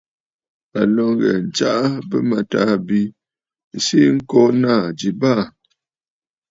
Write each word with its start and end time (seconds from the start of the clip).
À 0.79 0.81
lǒ 0.95 1.03
ŋghɛ̀ɛ̀ 1.13 1.41
ǹtsaʼa 1.47 1.81
bɨ̂mâtaà 2.09 2.73
bi 2.87 2.99
sii 3.83 4.07
ŋko 4.15 4.39
naà 4.61 4.83
ji 4.99 5.09
baà. 5.21 5.43